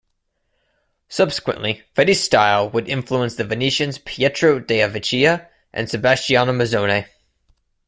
[1.09, 7.05] Subsequently, Fetti's style would influence the Venetians Pietro della Vecchia and Sebastiano Mazzone.